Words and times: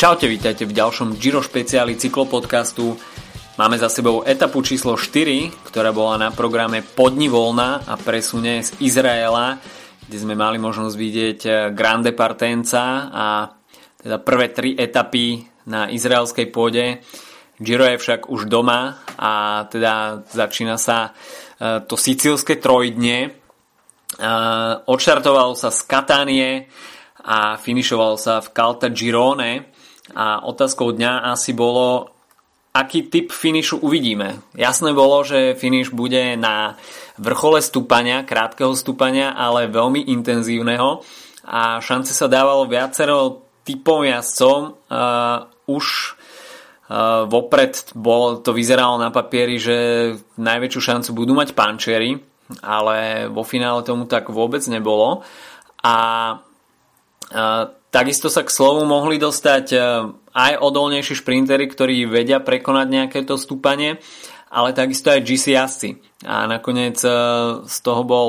Čaute, 0.00 0.32
vítajte 0.32 0.64
v 0.64 0.72
ďalšom 0.72 1.20
Giro 1.20 1.44
špeciáli 1.44 1.92
cyklopodcastu. 1.92 2.96
Máme 3.60 3.76
za 3.76 3.92
sebou 3.92 4.24
etapu 4.24 4.64
číslo 4.64 4.96
4, 4.96 5.52
ktorá 5.68 5.92
bola 5.92 6.16
na 6.16 6.28
programe 6.32 6.80
Podni 6.80 7.28
voľna 7.28 7.84
a 7.84 8.00
presune 8.00 8.64
z 8.64 8.72
Izraela, 8.80 9.60
kde 10.08 10.16
sme 10.16 10.32
mali 10.32 10.56
možnosť 10.56 10.96
vidieť 10.96 11.40
Grande 11.76 12.16
Partenza 12.16 13.12
a 13.12 13.52
teda 14.00 14.16
prvé 14.24 14.48
tri 14.56 14.72
etapy 14.72 15.44
na 15.68 15.92
izraelskej 15.92 16.48
pôde. 16.48 17.04
Giro 17.60 17.84
je 17.84 18.00
však 18.00 18.32
už 18.32 18.48
doma 18.48 19.04
a 19.20 19.68
teda 19.68 20.24
začína 20.32 20.80
sa 20.80 21.12
e, 21.60 21.84
to 21.84 22.00
sicilské 22.00 22.56
trojdne. 22.56 23.16
E, 23.20 23.30
odštartovalo 24.80 25.52
sa 25.52 25.68
z 25.68 25.84
Katánie 25.84 26.72
a 27.20 27.60
finišovalo 27.60 28.16
sa 28.16 28.40
v 28.40 28.48
Calta 28.48 28.88
Girone 28.88 29.76
a 30.14 30.44
otázkou 30.46 30.94
dňa 30.94 31.32
asi 31.34 31.54
bolo, 31.54 32.10
aký 32.70 33.10
typ 33.10 33.34
finišu 33.34 33.82
uvidíme. 33.82 34.42
Jasné 34.54 34.94
bolo, 34.94 35.22
že 35.26 35.58
finiš 35.58 35.90
bude 35.90 36.38
na 36.38 36.78
vrchole 37.18 37.58
stúpania, 37.62 38.22
krátkeho 38.26 38.74
stúpania, 38.78 39.34
ale 39.34 39.70
veľmi 39.70 40.06
intenzívneho 40.10 41.02
a 41.46 41.82
šance 41.82 42.14
sa 42.14 42.30
dávalo 42.30 42.70
viacero 42.70 43.42
typom 43.66 44.06
jazdcom. 44.06 44.78
Uh, 44.86 45.46
už 45.66 46.16
Uh, 46.90 47.22
vopred 47.30 47.94
bol, 47.94 48.42
to 48.42 48.50
vyzeralo 48.50 48.98
na 48.98 49.14
papieri, 49.14 49.62
že 49.62 50.10
najväčšiu 50.42 50.80
šancu 50.82 51.14
budú 51.14 51.38
mať 51.38 51.54
pančery, 51.54 52.18
ale 52.66 53.30
vo 53.30 53.46
finále 53.46 53.86
tomu 53.86 54.10
tak 54.10 54.26
vôbec 54.26 54.58
nebolo. 54.66 55.22
A 55.86 55.96
uh, 57.30 57.64
takisto 57.90 58.30
sa 58.32 58.46
k 58.46 58.54
slovu 58.54 58.86
mohli 58.86 59.18
dostať 59.18 59.66
uh, 59.74 59.82
aj 60.34 60.62
odolnejší 60.62 61.18
šprintery, 61.18 61.66
ktorí 61.66 62.06
vedia 62.06 62.38
prekonať 62.38 62.86
nejaké 62.88 63.18
to 63.26 63.34
stúpanie, 63.34 63.98
ale 64.50 64.74
takisto 64.74 65.10
aj 65.10 65.22
GC 65.22 65.44
jazdci. 65.54 65.90
A 66.26 66.46
nakoniec 66.50 66.98
z 67.66 67.76
toho 67.86 68.02
bol 68.02 68.28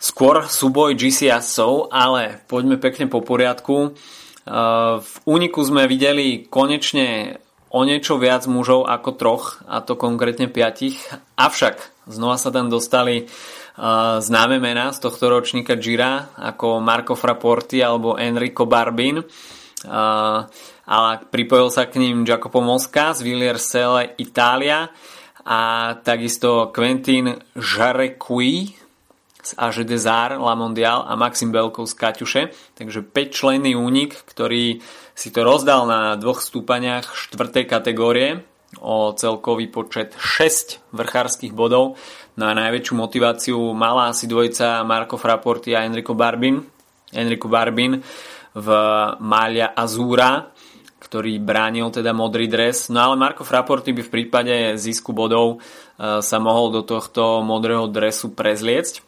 skôr 0.00 0.48
súboj 0.48 0.96
GC 0.96 1.28
jazdcov, 1.28 1.92
ale 1.92 2.40
poďme 2.48 2.80
pekne 2.80 3.10
po 3.12 3.20
poriadku. 3.20 3.92
V 4.98 5.14
úniku 5.28 5.60
sme 5.60 5.84
videli 5.84 6.48
konečne 6.48 7.36
o 7.68 7.84
niečo 7.84 8.16
viac 8.16 8.48
mužov 8.48 8.88
ako 8.88 9.10
troch, 9.12 9.44
a 9.68 9.84
to 9.84 10.00
konkrétne 10.00 10.48
piatich. 10.48 10.96
Avšak 11.36 11.97
znova 12.08 12.40
sa 12.40 12.48
tam 12.48 12.72
dostali 12.72 13.24
uh, 13.24 14.18
známe 14.18 14.58
mená 14.58 14.90
z 14.90 14.98
tohto 15.04 15.28
ročníka 15.28 15.76
Gira, 15.76 16.32
ako 16.34 16.80
Marco 16.80 17.14
Fraporti 17.14 17.84
alebo 17.84 18.16
Enrico 18.16 18.64
Barbin. 18.66 19.20
Uh, 19.86 20.42
ale 20.88 21.10
pripojil 21.30 21.70
sa 21.70 21.86
k 21.86 22.02
ním 22.02 22.26
Jacopo 22.26 22.58
Mosca 22.58 23.14
z 23.14 23.22
Villiersele 23.22 24.18
Itália 24.18 24.90
a 25.46 25.60
takisto 26.02 26.74
Quentin 26.74 27.38
Jarequi 27.54 28.74
z 29.38 29.50
AG 29.56 29.86
La 30.36 30.54
Mondial 30.58 31.06
a 31.06 31.14
Maxim 31.14 31.54
Belkov 31.54 31.88
z 31.88 31.94
Kaťuše. 31.94 32.42
Takže 32.74 33.00
5 33.00 33.32
členný 33.32 33.72
únik, 33.78 34.18
ktorý 34.28 34.82
si 35.14 35.28
to 35.32 35.40
rozdal 35.46 35.88
na 35.88 36.18
dvoch 36.20 36.44
stúpaniach 36.44 37.16
štvrtej 37.16 37.64
kategórie 37.64 38.44
o 38.76 39.16
celkový 39.16 39.72
počet 39.72 40.12
6 40.12 40.92
vrchárskych 40.92 41.56
bodov. 41.56 41.96
No 42.36 42.44
a 42.46 42.52
najväčšiu 42.52 42.94
motiváciu 42.94 43.58
mala 43.72 44.12
asi 44.12 44.28
dvojica 44.28 44.84
Marco 44.84 45.16
Fraporti 45.16 45.72
a 45.72 45.88
Enrico 45.88 46.12
Barbin. 46.12 46.60
Enrico 47.10 47.48
Barbin 47.48 48.04
v 48.52 48.68
Malia 49.24 49.72
Azura, 49.72 50.52
ktorý 51.00 51.40
bránil 51.40 51.88
teda 51.88 52.12
modrý 52.12 52.46
dres. 52.46 52.92
No 52.92 53.10
ale 53.10 53.16
Marco 53.16 53.42
Fraporti 53.42 53.96
by 53.96 54.02
v 54.04 54.12
prípade 54.12 54.54
zisku 54.76 55.16
bodov 55.16 55.56
e, 55.56 56.20
sa 56.20 56.36
mohol 56.36 56.68
do 56.70 56.82
tohto 56.84 57.40
modrého 57.40 57.88
dresu 57.88 58.36
prezliecť. 58.36 59.00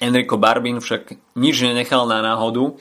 Enrico 0.00 0.40
Barbin 0.40 0.80
však 0.80 1.36
nič 1.36 1.60
nenechal 1.62 2.08
na 2.08 2.24
náhodu 2.24 2.72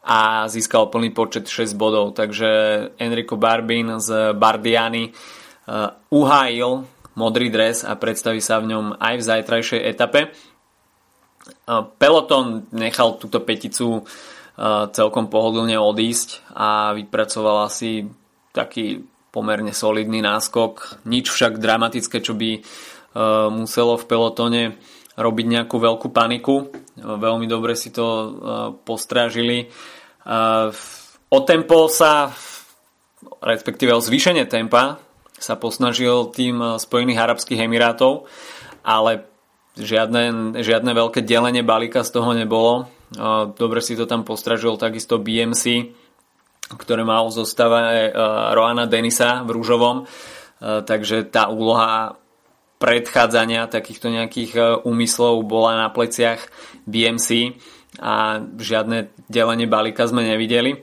a 0.00 0.48
získal 0.48 0.88
plný 0.88 1.12
počet 1.12 1.44
6 1.44 1.76
bodov. 1.76 2.16
Takže 2.16 2.48
Enrico 2.96 3.36
Barbin 3.36 4.00
z 4.00 4.32
Bardiani 4.32 5.12
uhájil 6.08 6.86
modrý 7.18 7.52
dres 7.52 7.84
a 7.84 7.98
predstaví 7.98 8.40
sa 8.40 8.62
v 8.62 8.72
ňom 8.72 8.96
aj 8.96 9.14
v 9.18 9.26
zajtrajšej 9.26 9.80
etape. 9.82 10.20
Uh, 11.66 11.88
Peloton 11.98 12.68
nechal 12.70 13.18
túto 13.18 13.42
peticu 13.42 14.02
uh, 14.02 14.86
celkom 14.94 15.26
pohodlne 15.26 15.76
odísť 15.76 16.46
a 16.54 16.94
vypracoval 16.94 17.66
asi 17.66 18.06
taký 18.54 19.04
pomerne 19.30 19.70
solidný 19.70 20.22
náskok. 20.22 21.02
Nič 21.06 21.30
však 21.30 21.62
dramatické, 21.62 22.18
čo 22.18 22.34
by 22.34 22.62
muselo 23.50 23.98
v 23.98 24.06
pelotone 24.06 24.62
robiť 25.18 25.46
nejakú 25.46 25.82
veľkú 25.82 26.14
paniku. 26.14 26.70
Veľmi 26.94 27.50
dobre 27.50 27.74
si 27.74 27.90
to 27.90 28.06
uh, 28.06 28.30
postrážili. 28.86 29.66
Uh, 30.22 30.70
o 31.30 31.38
tempo 31.42 31.90
sa, 31.90 32.30
respektíve 33.42 33.90
o 33.90 34.02
zvýšenie 34.02 34.46
tempa 34.46 35.09
sa 35.40 35.56
posnažil 35.56 36.30
tým 36.36 36.60
uh, 36.60 36.68
Spojených 36.76 37.24
Arabských 37.24 37.64
Emirátov, 37.64 38.28
ale 38.84 39.24
žiadne, 39.80 40.54
žiadne 40.60 40.92
veľké 40.92 41.24
delenie 41.24 41.64
balíka 41.64 42.04
z 42.04 42.10
toho 42.12 42.36
nebolo. 42.36 42.88
Dobre 43.56 43.82
si 43.82 43.98
to 43.98 44.06
tam 44.06 44.22
postražil 44.22 44.78
takisto 44.78 45.18
BMC, 45.18 45.90
ktoré 46.78 47.02
mal 47.02 47.26
v 47.26 47.34
zostave 47.34 48.14
Roana 48.54 48.86
Denisa 48.86 49.42
v 49.42 49.58
Rúžovom. 49.58 50.06
Takže 50.62 51.26
tá 51.26 51.50
úloha 51.50 52.14
predchádzania 52.78 53.66
takýchto 53.66 54.14
nejakých 54.14 54.84
úmyslov 54.86 55.42
bola 55.42 55.76
na 55.76 55.88
pleciach 55.90 56.38
BMC 56.86 57.58
a 57.98 58.38
žiadne 58.46 59.10
delenie 59.26 59.66
balíka 59.66 60.06
sme 60.06 60.22
nevideli. 60.22 60.78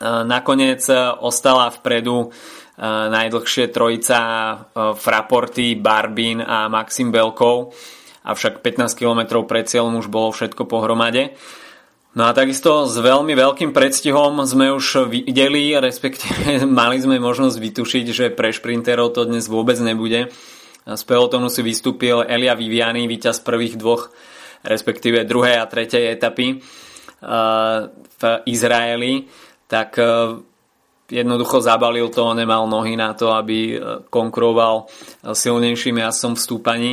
Nakoniec 0.00 0.86
ostala 1.18 1.74
vpredu 1.74 2.30
najdlhšie 2.78 3.74
trojica 3.74 4.18
Fraporty, 4.94 5.74
Barbin 5.74 6.38
a 6.38 6.70
Maxim 6.70 7.10
Belkov, 7.10 7.74
avšak 8.22 8.62
15 8.62 8.94
km 8.94 9.42
pred 9.42 9.66
cieľom 9.66 9.98
už 9.98 10.06
bolo 10.06 10.30
všetko 10.30 10.62
pohromade. 10.70 11.34
No 12.18 12.26
a 12.26 12.34
takisto 12.34 12.88
s 12.88 12.98
veľmi 12.98 13.36
veľkým 13.36 13.70
predstihom 13.70 14.40
sme 14.42 14.72
už 14.72 15.06
videli, 15.06 15.76
respektíve 15.76 16.64
mali 16.80 16.98
sme 16.98 17.20
možnosť 17.20 17.56
vytušiť, 17.60 18.04
že 18.10 18.26
pre 18.34 18.50
šprinterov 18.50 19.14
to 19.14 19.22
dnes 19.28 19.46
vôbec 19.46 19.76
nebude. 19.78 20.32
Z 20.88 21.02
pelotonu 21.04 21.52
si 21.52 21.60
vystúpil 21.60 22.24
Elia 22.24 22.56
Viviani, 22.56 23.04
víťaz 23.04 23.44
prvých 23.44 23.76
dvoch, 23.76 24.08
respektíve 24.64 25.28
druhej 25.28 25.60
a 25.60 25.68
tretej 25.68 26.16
etapy 26.16 26.56
eh, 26.56 26.58
v 27.92 28.22
Izraeli, 28.48 29.28
tak 29.68 30.00
eh, 30.00 30.40
jednoducho 31.08 31.64
zabalil 31.64 32.12
to, 32.12 32.36
nemal 32.36 32.68
nohy 32.68 32.94
na 32.94 33.16
to, 33.16 33.32
aby 33.32 33.74
eh, 33.74 33.80
konkuroval 34.12 34.88
silnejším 35.24 36.04
jazdcom 36.04 36.32
v 36.36 36.44
stúpaní 36.44 36.92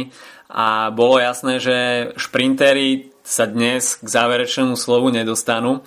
a 0.50 0.90
bolo 0.90 1.20
jasné, 1.20 1.60
že 1.60 1.78
šprintery 2.16 3.12
sa 3.26 3.50
dnes 3.50 3.98
k 3.98 4.06
záverečnému 4.06 4.78
slovu 4.78 5.10
nedostanú. 5.10 5.82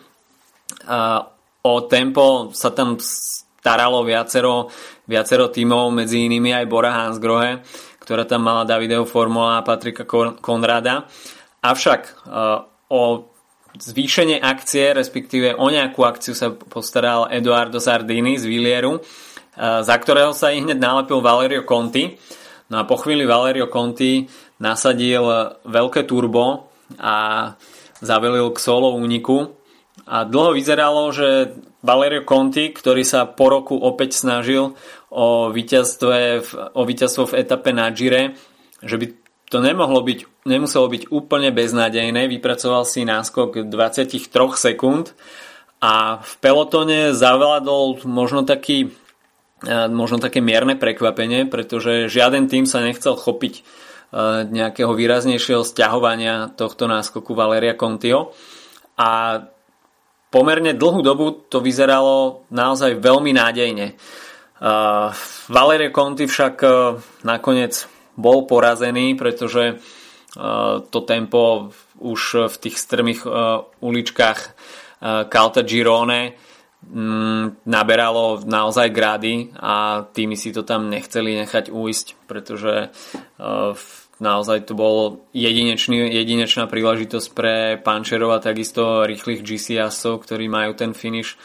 O 1.62 1.74
tempo 1.86 2.50
sa 2.50 2.74
tam 2.74 2.98
staralo 2.98 4.02
viacero, 4.02 4.66
viacero 5.06 5.46
tímov, 5.46 5.94
medzi 5.94 6.26
inými 6.26 6.58
aj 6.58 6.66
Bora 6.66 6.90
Hansgrohe 6.90 7.62
ktorá 8.08 8.24
tam 8.24 8.48
mala 8.48 8.64
Davideo 8.64 9.04
Formula 9.04 9.60
a 9.60 9.66
Patrika 9.68 10.08
Konrada. 10.40 11.04
Avšak 11.60 12.00
e, 12.08 12.12
o 12.88 13.28
zvýšenie 13.76 14.40
akcie, 14.40 14.96
respektíve 14.96 15.52
o 15.58 15.66
nejakú 15.68 16.06
akciu 16.06 16.32
sa 16.32 16.54
postaral 16.54 17.28
Eduardo 17.28 17.82
Sardini 17.82 18.40
z 18.40 18.48
Villieru, 18.48 18.96
e, 18.96 19.00
za 19.84 19.96
ktorého 19.98 20.32
sa 20.32 20.54
i 20.54 20.64
hneď 20.64 20.78
nalepil 20.80 21.20
Valerio 21.20 21.66
Conti. 21.68 22.16
No 22.72 22.80
a 22.80 22.88
po 22.88 22.96
chvíli 23.00 23.28
Valerio 23.28 23.68
Conti 23.68 24.28
nasadil 24.60 25.24
veľké 25.64 26.04
turbo 26.04 26.68
a 27.00 27.52
zavelil 28.00 28.52
k 28.52 28.58
solo 28.60 28.94
úniku. 28.96 29.56
A 30.08 30.24
dlho 30.24 30.56
vyzeralo, 30.56 31.10
že 31.12 31.58
Valerio 31.84 32.26
Conti, 32.26 32.74
ktorý 32.74 33.06
sa 33.06 33.28
po 33.28 33.52
roku 33.52 33.76
opäť 33.76 34.18
snažil 34.18 34.74
o 35.12 35.50
víťazstvo, 35.52 36.10
v, 36.42 36.50
o 36.74 36.82
víťazstvo 36.82 37.32
v 37.32 37.36
etape 37.38 37.70
na 37.72 37.88
Gire, 37.94 38.34
že 38.82 38.98
by 38.98 39.06
to 39.48 39.64
nemohlo 39.64 40.04
byť, 40.04 40.44
nemuselo 40.44 40.92
byť 40.92 41.08
úplne 41.08 41.48
beznádejné. 41.48 42.28
Vypracoval 42.28 42.84
si 42.84 43.08
náskok 43.08 43.64
23 43.64 44.20
sekúnd 44.54 45.16
a 45.80 46.20
v 46.20 46.32
pelotone 46.44 47.16
zavládol 47.16 48.04
možno 48.04 48.44
taký 48.44 48.92
e, 49.64 49.68
možno 49.88 50.20
také 50.20 50.44
mierne 50.44 50.76
prekvapenie, 50.76 51.48
pretože 51.48 52.12
žiaden 52.12 52.44
tým 52.44 52.68
sa 52.68 52.84
nechcel 52.84 53.16
chopiť 53.16 53.54
e, 53.56 53.62
nejakého 54.52 54.92
výraznejšieho 54.92 55.64
stiahovania 55.64 56.52
tohto 56.52 56.84
náskoku 56.84 57.32
Valeria 57.32 57.72
Contio 57.72 58.36
a 59.00 59.40
pomerne 60.28 60.76
dlhú 60.76 61.00
dobu 61.00 61.48
to 61.48 61.64
vyzeralo 61.64 62.44
naozaj 62.52 63.00
veľmi 63.00 63.32
nádejne. 63.32 63.96
Uh, 64.58 65.14
Valerio 65.46 65.94
Conti 65.94 66.26
však 66.26 66.66
nakoniec 67.22 67.86
bol 68.18 68.50
porazený, 68.50 69.14
pretože 69.14 69.78
uh, 69.78 70.82
to 70.90 71.00
tempo 71.06 71.70
už 72.02 72.50
v 72.50 72.56
tých 72.58 72.76
strmých 72.76 73.22
uh, 73.22 73.62
uličkách 73.78 74.40
uh, 74.42 75.30
Calta 75.30 75.62
Girone 75.62 76.34
um, 76.82 77.54
naberalo 77.62 78.42
naozaj 78.42 78.90
grády 78.90 79.54
a 79.54 80.02
tými 80.10 80.34
si 80.34 80.50
to 80.50 80.66
tam 80.66 80.90
nechceli 80.90 81.38
nechať 81.46 81.70
uísť, 81.70 82.06
pretože 82.26 82.90
naozaj 84.18 84.66
to 84.66 84.74
bol 84.74 85.22
jedinečný, 85.30 86.10
jedinečná 86.10 86.66
príležitosť 86.66 87.28
pre 87.34 87.54
Pančerov 87.78 88.34
a 88.34 88.42
takisto 88.42 89.06
rýchlych 89.06 89.46
GCS-ov, 89.46 90.26
ktorí 90.26 90.50
majú 90.50 90.74
ten 90.74 90.90
finish 90.90 91.38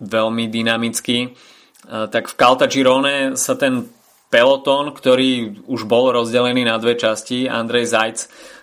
veľmi 0.00 0.44
dynamický. 0.48 1.36
Tak 1.84 2.24
v 2.32 2.34
Calta 2.36 2.66
Girone 2.68 3.36
sa 3.36 3.52
ten 3.56 3.99
peloton, 4.30 4.94
ktorý 4.94 5.62
už 5.66 5.84
bol 5.90 6.14
rozdelený 6.14 6.64
na 6.64 6.78
dve 6.78 6.94
časti, 6.94 7.50
Andrej 7.50 7.90
Zajc 7.90 8.18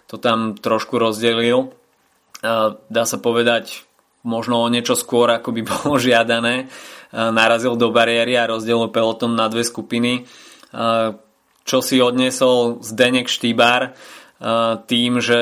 to 0.08 0.16
tam 0.16 0.56
trošku 0.56 0.96
rozdelil. 0.96 1.76
Uh, 2.40 2.80
dá 2.88 3.04
sa 3.04 3.20
povedať 3.20 3.84
možno 4.24 4.64
o 4.64 4.72
niečo 4.72 4.96
skôr, 4.96 5.28
ako 5.30 5.52
by 5.52 5.62
bolo 5.76 6.00
žiadané. 6.00 6.72
Uh, 7.12 7.30
narazil 7.36 7.76
do 7.76 7.92
bariéry 7.92 8.40
a 8.40 8.48
rozdelil 8.48 8.88
peloton 8.90 9.36
na 9.36 9.52
dve 9.52 9.68
skupiny. 9.68 10.24
Uh, 10.72 11.20
čo 11.68 11.84
si 11.84 12.00
odniesol 12.00 12.80
Zdenek 12.80 13.28
Štýbar 13.28 13.92
tým, 14.88 15.20
že 15.20 15.42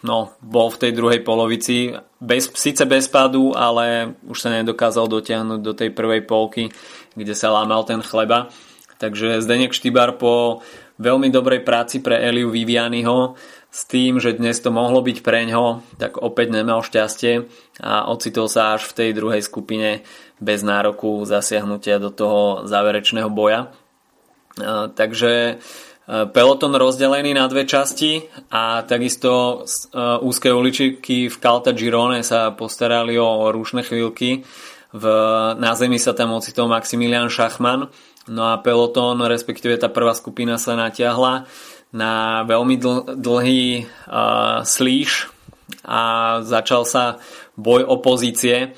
no, 0.00 0.18
bol 0.40 0.68
v 0.70 0.80
tej 0.80 0.92
druhej 0.94 1.20
polovici 1.26 1.92
bez, 2.16 2.48
síce 2.54 2.86
bez 2.88 3.10
pádu, 3.10 3.52
ale 3.52 4.16
už 4.24 4.38
sa 4.38 4.48
nedokázal 4.48 5.10
dotiahnuť 5.10 5.60
do 5.60 5.72
tej 5.74 5.90
prvej 5.92 6.24
polky, 6.24 6.70
kde 7.12 7.34
sa 7.34 7.52
lámal 7.52 7.84
ten 7.84 8.00
chleba. 8.00 8.48
Takže 8.98 9.38
Zdenek 9.38 9.70
Štýbar 9.70 10.18
po 10.18 10.66
veľmi 10.98 11.30
dobrej 11.30 11.62
práci 11.62 12.02
pre 12.02 12.18
Eliu 12.18 12.50
Vivianiho 12.50 13.38
s 13.70 13.86
tým, 13.86 14.18
že 14.18 14.34
dnes 14.34 14.58
to 14.58 14.74
mohlo 14.74 14.98
byť 14.98 15.22
pre 15.22 15.46
ňo, 15.46 15.86
tak 16.02 16.18
opäť 16.18 16.50
nemal 16.50 16.82
šťastie 16.82 17.46
a 17.78 18.10
ocitol 18.10 18.50
sa 18.50 18.74
až 18.74 18.90
v 18.90 18.96
tej 18.98 19.10
druhej 19.14 19.42
skupine 19.46 20.02
bez 20.42 20.66
nároku 20.66 21.22
zasiahnutia 21.22 22.02
do 22.02 22.10
toho 22.10 22.66
záverečného 22.66 23.30
boja. 23.30 23.70
Takže 24.98 25.62
peloton 26.08 26.74
rozdelený 26.74 27.38
na 27.38 27.46
dve 27.46 27.68
časti 27.68 28.26
a 28.50 28.82
takisto 28.82 29.62
úzke 30.24 30.50
uličky 30.50 31.30
v 31.30 31.36
Calta 31.38 31.70
Girone 31.70 32.26
sa 32.26 32.50
postarali 32.50 33.14
o 33.14 33.54
rušné 33.54 33.86
chvíľky. 33.86 34.42
V, 34.88 35.04
na 35.60 35.76
zemi 35.76 36.00
sa 36.00 36.16
tam 36.16 36.32
ocitol 36.32 36.72
Maximilian 36.72 37.28
Schachmann, 37.28 37.92
no 38.28 38.52
a 38.52 38.60
peloton, 38.60 39.18
respektíve 39.24 39.80
tá 39.80 39.88
prvá 39.88 40.12
skupina 40.14 40.60
sa 40.60 40.76
natiahla 40.76 41.48
na 41.92 42.44
veľmi 42.44 42.76
dl, 42.76 43.16
dlhý 43.16 43.88
uh, 44.08 44.62
slíž 44.62 45.32
a 45.84 46.00
začal 46.44 46.84
sa 46.84 47.20
boj 47.56 47.88
o 47.88 47.98
pozície. 48.04 48.76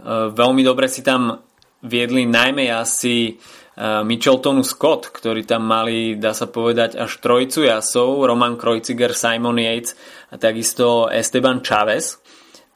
Uh, 0.00 0.28
veľmi 0.28 0.60
dobre 0.60 0.86
si 0.86 1.00
tam 1.00 1.40
viedli 1.80 2.28
najmä 2.28 2.68
asi 2.68 3.40
Micheltonu 3.80 4.60
Scott, 4.60 5.08
ktorí 5.08 5.48
tam 5.48 5.64
mali, 5.64 6.20
dá 6.20 6.36
sa 6.36 6.44
povedať, 6.44 7.00
až 7.00 7.16
trojcu 7.16 7.64
jasov, 7.64 8.28
Roman 8.28 8.60
Kreuziger, 8.60 9.16
Simon 9.16 9.56
Yates 9.56 9.96
a 10.28 10.36
takisto 10.36 11.08
Esteban 11.08 11.64
Chavez, 11.64 12.20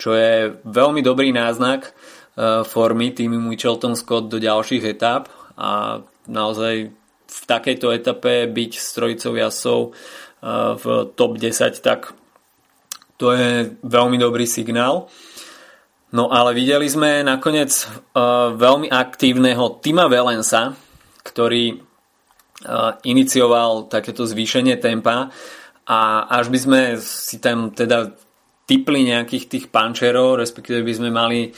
čo 0.00 0.16
je 0.16 0.48
veľmi 0.64 1.04
dobrý 1.04 1.28
náznak 1.28 1.84
e, 1.84 1.90
formy 2.64 3.12
týmy 3.12 3.36
Michelton 3.36 4.00
Scott 4.00 4.32
do 4.32 4.40
ďalších 4.40 4.96
etap 4.96 5.28
a 5.60 6.00
naozaj 6.26 6.74
v 7.24 7.40
takejto 7.48 7.90
etape 7.90 8.46
byť 8.48 8.72
s 8.78 8.88
trojicou 8.94 9.32
jasov 9.34 9.80
e, 9.84 9.90
v 10.78 10.84
top 11.16 11.40
10, 11.40 11.80
tak 11.80 12.14
to 13.16 13.32
je 13.32 13.74
veľmi 13.82 14.18
dobrý 14.18 14.44
signál. 14.44 15.08
No 16.14 16.30
ale 16.30 16.54
videli 16.54 16.86
sme 16.86 17.26
nakoniec 17.26 17.74
uh, 17.74 18.54
veľmi 18.54 18.86
aktívneho 18.86 19.82
Tima 19.82 20.06
Velensa, 20.06 20.78
ktorý 21.26 21.74
inicioval 23.04 23.90
takéto 23.92 24.24
zvýšenie 24.24 24.80
tempa 24.80 25.28
a 25.84 26.00
až 26.32 26.48
by 26.48 26.58
sme 26.58 26.80
si 26.96 27.36
tam 27.42 27.76
teda 27.76 28.16
typli 28.64 29.04
nejakých 29.04 29.44
tých 29.48 29.64
pančerov, 29.68 30.40
respektíve 30.40 30.80
by 30.80 30.92
sme 30.96 31.10
mali 31.12 31.52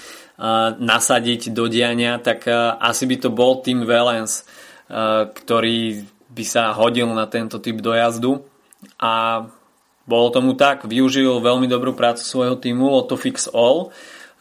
nasadiť 0.77 1.57
do 1.57 1.65
diania, 1.65 2.21
tak 2.21 2.45
asi 2.81 3.05
by 3.09 3.17
to 3.17 3.33
bol 3.33 3.65
Tim 3.65 3.89
Valens, 3.89 4.45
ktorý 5.33 6.05
by 6.29 6.45
sa 6.45 6.77
hodil 6.77 7.09
na 7.17 7.25
tento 7.25 7.57
typ 7.57 7.81
dojazdu 7.81 8.45
a 9.01 9.47
bolo 10.07 10.29
tomu 10.31 10.55
tak, 10.55 10.85
využil 10.85 11.41
veľmi 11.41 11.67
dobrú 11.67 11.97
prácu 11.97 12.23
svojho 12.23 12.61
týmu 12.61 12.87
Lotto 12.87 13.17
Fix 13.17 13.49
All, 13.51 13.91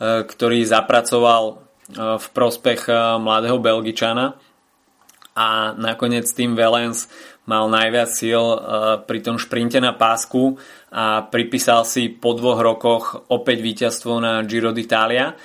ktorý 0.03 0.67
zapracoval 0.67 1.63
v 1.95 2.25
prospech 2.35 2.91
mladého 3.23 3.57
Belgičana 3.63 4.35
a 5.31 5.71
nakoniec 5.79 6.27
tým 6.35 6.53
Valens 6.59 7.07
mal 7.47 7.69
najviac 7.69 8.09
síl 8.09 8.41
pri 9.05 9.19
tom 9.23 9.39
šprinte 9.39 9.77
na 9.77 9.95
pásku 9.95 10.59
a 10.91 11.23
pripísal 11.23 11.85
si 11.87 12.09
po 12.11 12.33
dvoch 12.33 12.59
rokoch 12.59 13.29
opäť 13.29 13.61
víťazstvo 13.61 14.17
na 14.17 14.41
Giro 14.43 14.73
d'Italia. 14.73 15.37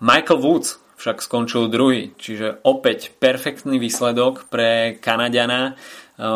Michael 0.00 0.40
Woods 0.40 0.80
však 0.96 1.20
skončil 1.20 1.68
druhý, 1.68 2.16
čiže 2.16 2.64
opäť 2.64 3.12
perfektný 3.20 3.76
výsledok 3.76 4.48
pre 4.48 4.96
Kanadiana 4.96 5.72
e, 5.72 5.72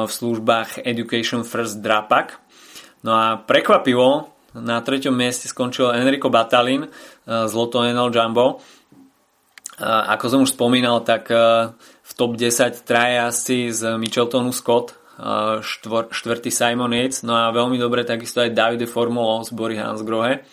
v 0.04 0.10
službách 0.12 0.84
Education 0.84 1.48
First 1.48 1.80
Drapak. 1.80 2.44
No 3.04 3.16
a 3.16 3.40
prekvapivo 3.40 4.28
na 4.52 4.84
treťom 4.84 5.16
mieste 5.16 5.48
skončil 5.48 5.96
Enrico 5.96 6.28
Batalin 6.28 6.84
e, 6.84 6.88
z 7.24 7.52
Lotto 7.56 7.80
NL 7.80 8.12
Jumbo. 8.12 8.60
Ako 9.84 10.30
som 10.30 10.46
už 10.46 10.54
spomínal, 10.54 11.02
tak 11.02 11.34
v 11.34 12.12
top 12.14 12.38
10 12.38 12.86
traja 12.86 13.26
z 13.34 13.98
Micheltonu 13.98 14.54
Scott, 14.54 14.94
štvor, 15.66 16.14
štvrtý 16.14 16.54
Simon 16.54 16.94
Yates, 16.94 17.26
no 17.26 17.34
a 17.34 17.50
veľmi 17.50 17.74
dobre 17.74 18.06
takisto 18.06 18.38
aj 18.38 18.54
Davide 18.54 18.86
Formulo 18.86 19.42
z 19.42 19.50
Bory 19.50 19.82
Hansgrohe. 19.82 20.46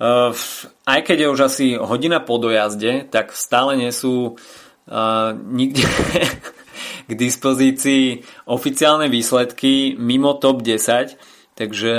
Aj 0.00 1.00
keď 1.06 1.16
je 1.16 1.32
už 1.32 1.40
asi 1.46 1.66
hodina 1.78 2.18
po 2.18 2.42
dojazde, 2.42 3.06
tak 3.06 3.30
stále 3.30 3.78
nie 3.78 3.94
sú 3.94 4.34
nikde 5.54 5.86
k 7.08 7.12
dispozícii 7.14 8.20
oficiálne 8.50 9.08
výsledky 9.08 9.94
mimo 9.96 10.36
top 10.36 10.60
10, 10.60 11.16
takže 11.54 11.94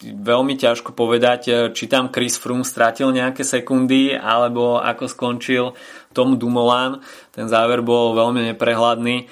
veľmi 0.00 0.54
ťažko 0.56 0.94
povedať, 0.96 1.74
či 1.76 1.84
tam 1.90 2.08
Chris 2.08 2.38
Froome 2.38 2.64
strátil 2.64 3.12
nejaké 3.12 3.44
sekundy, 3.44 4.16
alebo 4.16 4.80
ako 4.80 5.04
skončil 5.10 5.64
Tom 6.14 6.38
Dumoulin. 6.40 7.02
Ten 7.34 7.50
záver 7.50 7.84
bol 7.84 8.16
veľmi 8.16 8.54
neprehľadný. 8.54 9.28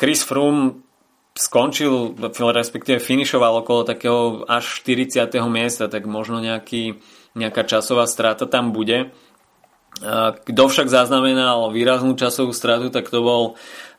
Chris 0.00 0.22
Froome 0.24 0.80
skončil, 1.34 2.14
respektíve 2.54 3.02
finišoval 3.02 3.66
okolo 3.66 3.82
takého 3.82 4.46
až 4.46 4.86
40. 4.86 5.26
miesta, 5.50 5.90
tak 5.90 6.06
možno 6.06 6.38
nejaký, 6.38 7.02
nejaká 7.34 7.66
časová 7.66 8.06
strata 8.06 8.46
tam 8.46 8.70
bude. 8.70 9.10
Kto 10.46 10.62
však 10.70 10.86
zaznamenal 10.90 11.74
výraznú 11.74 12.14
časovú 12.14 12.54
stratu, 12.54 12.90
tak 12.90 13.10
to 13.10 13.18
bol 13.22 13.42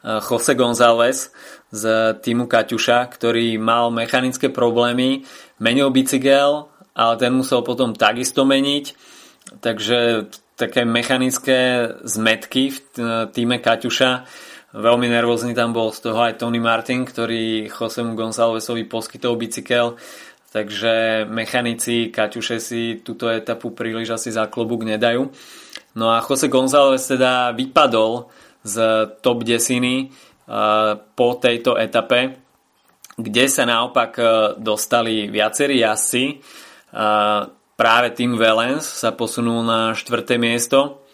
Jose 0.04 0.56
González 0.56 1.36
z 1.76 2.16
týmu 2.24 2.48
Kaťuša, 2.48 3.04
ktorý 3.12 3.60
mal 3.60 3.92
mechanické 3.92 4.48
problémy, 4.48 5.28
menil 5.60 5.92
bicykel, 5.92 6.72
ale 6.96 7.14
ten 7.20 7.36
musel 7.36 7.64
potom 7.68 7.92
takisto 7.92 8.48
meniť, 8.48 8.86
takže 9.60 10.32
také 10.56 10.88
mechanické 10.88 11.92
zmetky 12.08 12.72
v 12.72 12.80
týme 13.36 13.60
Kaťuša. 13.60 14.12
Veľmi 14.76 15.08
nervózny 15.08 15.56
tam 15.56 15.72
bol 15.72 15.96
z 15.96 16.04
toho 16.04 16.20
aj 16.20 16.44
Tony 16.44 16.60
Martin, 16.60 17.08
ktorý 17.08 17.72
Josemu 17.72 18.12
Gonzálvesovi 18.12 18.84
poskytol 18.84 19.40
bicykel, 19.40 19.96
takže 20.52 21.24
mechanici 21.32 22.12
Kaťuše 22.12 22.60
si 22.60 23.00
túto 23.00 23.32
etapu 23.32 23.72
príliš 23.72 24.20
asi 24.20 24.36
za 24.36 24.52
klobúk 24.52 24.84
nedajú. 24.84 25.32
No 25.96 26.12
a 26.12 26.20
Jose 26.20 26.52
González 26.52 27.08
teda 27.08 27.56
vypadol 27.56 28.28
z 28.68 28.76
top 29.24 29.48
desiny 29.48 30.12
po 31.16 31.28
tejto 31.40 31.80
etape, 31.80 32.36
kde 33.16 33.48
sa 33.48 33.64
naopak 33.64 34.20
dostali 34.60 35.32
viacerí 35.32 35.88
jazdci 35.88 36.44
práve 37.80 38.08
Tim 38.12 38.36
Valens 38.36 38.84
sa 38.84 39.16
posunul 39.16 39.64
na 39.64 39.96
štvrté 39.96 40.36
miesto 40.36 41.05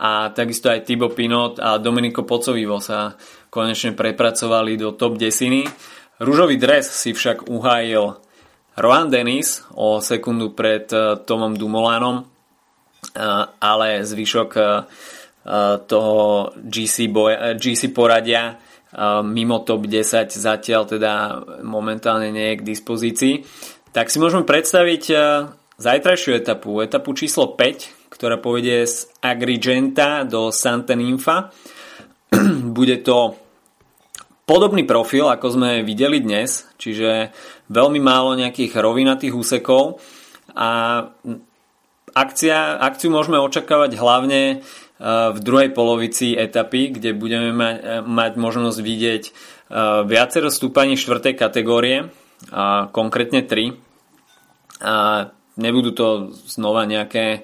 a 0.00 0.32
takisto 0.32 0.72
aj 0.72 0.88
Thibaut 0.88 1.12
Pinot 1.12 1.60
a 1.60 1.76
Domenico 1.76 2.24
Pocovivo 2.24 2.80
sa 2.80 3.12
konečne 3.52 3.92
prepracovali 3.92 4.80
do 4.80 4.96
top 4.96 5.20
desiny. 5.20 5.68
Rúžový 6.16 6.56
dres 6.56 6.88
si 6.88 7.12
však 7.12 7.52
uhájil 7.52 8.16
Rohan 8.80 9.12
Dennis 9.12 9.60
o 9.76 10.00
sekundu 10.00 10.56
pred 10.56 10.88
Tomom 11.28 11.52
Dumolanom, 11.52 12.24
ale 13.60 14.08
zvyšok 14.08 14.50
toho 15.84 16.16
GC, 16.56 16.96
boja, 17.12 17.52
GC 17.60 17.92
poradia 17.92 18.56
mimo 19.24 19.60
top 19.68 19.84
10 19.84 20.32
zatiaľ 20.32 20.88
teda 20.88 21.12
momentálne 21.60 22.32
nie 22.32 22.56
je 22.56 22.58
k 22.60 22.66
dispozícii. 22.72 23.34
Tak 23.92 24.08
si 24.08 24.16
môžeme 24.16 24.48
predstaviť 24.48 25.02
zajtrajšiu 25.76 26.40
etapu, 26.40 26.80
etapu 26.80 27.12
číslo 27.12 27.52
5, 27.52 27.99
ktorá 28.10 28.36
povedie 28.42 28.84
z 28.84 29.08
Agrigenta 29.22 30.26
do 30.26 30.50
Santa 30.50 30.98
Ninfa. 30.98 31.48
Bude 32.76 33.00
to 33.00 33.38
podobný 34.44 34.82
profil, 34.82 35.30
ako 35.30 35.46
sme 35.54 35.86
videli 35.86 36.18
dnes, 36.18 36.66
čiže 36.74 37.30
veľmi 37.70 38.02
málo 38.02 38.34
nejakých 38.34 38.74
rovinatých 38.74 39.30
úsekov 39.30 40.02
a 40.58 41.06
akcia, 42.10 42.82
akciu 42.82 43.14
môžeme 43.14 43.38
očakávať 43.38 43.94
hlavne 43.94 44.66
v 45.00 45.38
druhej 45.40 45.72
polovici 45.72 46.36
etapy, 46.36 46.92
kde 46.92 47.16
budeme 47.16 47.56
mať, 47.56 48.04
mať 48.04 48.32
možnosť 48.36 48.78
vidieť 48.84 49.22
e, 49.24 49.32
viacero 50.04 50.52
stúpaní 50.52 51.00
štvrtej 51.00 51.40
kategórie, 51.40 52.12
konkrétne 52.92 53.40
3. 53.40 53.80
Nebudú 55.56 55.90
to 55.96 56.08
znova 56.44 56.84
nejaké 56.84 57.24
e, 57.32 57.40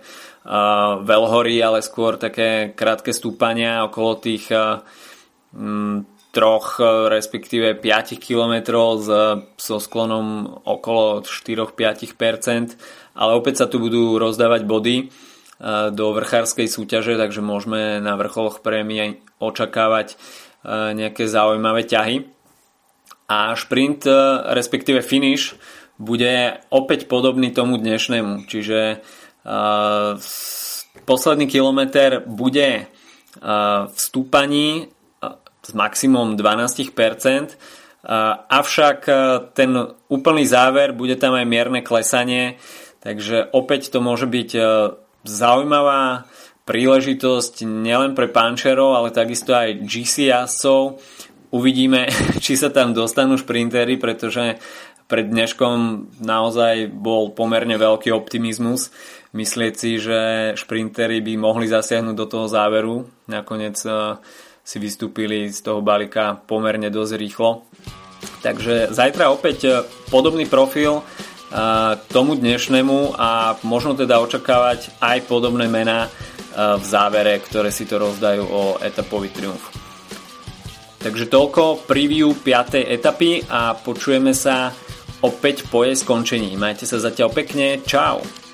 veľhory, 1.02 1.58
ale 1.58 1.82
skôr 1.82 2.14
také 2.14 2.70
krátke 2.70 3.10
stúpania 3.10 3.82
okolo 3.82 4.22
tých 4.22 4.46
e, 4.54 4.78
troch, 6.30 6.78
respektíve 7.10 7.80
5 7.80 8.20
km 8.22 8.54
so 9.56 9.76
sklonom 9.80 10.60
okolo 10.62 11.24
4-5%, 11.24 12.78
ale 13.16 13.32
opäť 13.34 13.64
sa 13.64 13.66
tu 13.66 13.80
budú 13.80 14.20
rozdávať 14.20 14.62
body 14.68 14.96
do 15.96 16.06
vrchárskej 16.12 16.68
súťaže, 16.68 17.16
takže 17.16 17.40
môžeme 17.40 18.04
na 18.04 18.20
vrcholoch 18.20 18.60
prémie 18.60 19.24
očakávať 19.40 20.20
nejaké 20.68 21.24
zaujímavé 21.24 21.88
ťahy. 21.88 22.28
A 23.32 23.56
šprint, 23.56 24.04
respektíve 24.52 25.00
finish, 25.00 25.56
bude 25.96 26.60
opäť 26.68 27.08
podobný 27.08 27.50
tomu 27.50 27.80
dnešnému, 27.80 28.44
čiže 28.46 29.00
posledný 31.06 31.46
kilometr 31.46 32.26
bude 32.26 32.90
v 33.86 33.98
stúpaní 33.98 34.90
s 35.62 35.70
maximum 35.70 36.34
12%, 36.34 37.54
avšak 38.50 38.98
ten 39.54 39.70
úplný 40.10 40.44
záver 40.46 40.90
bude 40.94 41.14
tam 41.14 41.38
aj 41.38 41.46
mierne 41.46 41.80
klesanie, 41.82 42.58
takže 43.02 43.50
opäť 43.54 43.94
to 43.94 44.02
môže 44.02 44.26
byť 44.26 44.50
zaujímavá 45.26 46.26
príležitosť 46.66 47.62
nielen 47.62 48.18
pre 48.18 48.26
pančerov, 48.26 48.98
ale 48.98 49.14
takisto 49.14 49.54
aj 49.54 49.86
GC 49.86 50.34
jazdcov. 50.34 50.98
Uvidíme, 51.54 52.10
či 52.44 52.58
sa 52.58 52.74
tam 52.74 52.90
dostanú 52.92 53.38
šprintery, 53.38 53.96
pretože 53.96 54.58
pred 55.06 55.26
dneškom 55.30 56.06
naozaj 56.18 56.90
bol 56.90 57.30
pomerne 57.30 57.78
veľký 57.78 58.10
optimizmus. 58.10 58.90
Myslieť 59.30 59.74
si, 59.78 60.02
že 60.02 60.52
šprintery 60.58 61.22
by 61.22 61.38
mohli 61.38 61.70
zasiahnuť 61.70 62.14
do 62.18 62.26
toho 62.26 62.46
záveru. 62.50 63.06
Nakoniec 63.30 63.78
eh, 63.86 64.18
si 64.66 64.76
vystúpili 64.82 65.46
z 65.50 65.62
toho 65.62 65.78
balíka 65.82 66.34
pomerne 66.46 66.90
dosť 66.90 67.12
rýchlo. 67.14 67.62
Takže 68.42 68.90
zajtra 68.90 69.30
opäť 69.30 69.58
eh, 69.66 69.74
podobný 70.10 70.46
profil 70.46 71.02
tomu 72.10 72.34
dnešnému 72.34 73.14
a 73.14 73.54
možno 73.62 73.94
teda 73.94 74.18
očakávať 74.18 74.98
aj 74.98 75.30
podobné 75.30 75.70
mená 75.70 76.10
v 76.58 76.82
závere, 76.82 77.38
ktoré 77.38 77.70
si 77.70 77.86
to 77.86 78.02
rozdajú 78.02 78.42
o 78.42 78.62
etapový 78.82 79.30
triumf. 79.30 79.70
Takže 80.98 81.30
toľko 81.30 81.86
preview 81.86 82.34
5. 82.34 82.82
etapy 82.82 83.46
a 83.46 83.78
počujeme 83.78 84.34
sa 84.34 84.74
opäť 85.24 85.68
po 85.68 85.84
jej 85.84 85.96
skončení. 85.96 86.52
Majte 86.56 86.84
sa 86.88 87.00
zatiaľ 87.00 87.32
pekne, 87.32 87.80
čau! 87.84 88.45